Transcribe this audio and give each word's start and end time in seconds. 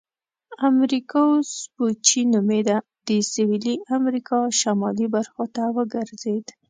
امریکا 0.69 1.19
وسپوچې 1.31 2.21
نومیده 2.33 2.77
د 3.07 3.09
سویلي 3.31 3.75
امریکا 3.97 4.37
شمالي 4.61 5.07
برخو 5.15 5.43
ته 5.55 5.63
وګرځېد. 5.75 6.45